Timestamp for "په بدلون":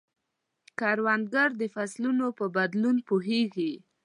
2.37-2.97